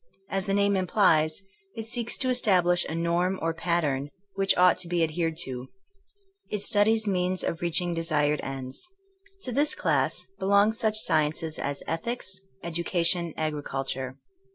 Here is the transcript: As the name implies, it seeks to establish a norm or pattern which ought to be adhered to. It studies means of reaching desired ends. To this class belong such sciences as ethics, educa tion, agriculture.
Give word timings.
As 0.31 0.47
the 0.47 0.55
name 0.55 0.75
implies, 0.75 1.43
it 1.75 1.85
seeks 1.85 2.17
to 2.17 2.29
establish 2.29 2.85
a 2.85 2.95
norm 2.95 3.37
or 3.39 3.53
pattern 3.53 4.09
which 4.33 4.57
ought 4.57 4.79
to 4.79 4.87
be 4.87 5.03
adhered 5.03 5.37
to. 5.43 5.67
It 6.49 6.63
studies 6.63 7.05
means 7.05 7.43
of 7.43 7.61
reaching 7.61 7.93
desired 7.93 8.39
ends. 8.41 8.87
To 9.43 9.51
this 9.51 9.75
class 9.75 10.25
belong 10.39 10.71
such 10.71 10.97
sciences 10.97 11.59
as 11.59 11.83
ethics, 11.85 12.39
educa 12.63 13.05
tion, 13.05 13.35
agriculture. 13.37 14.17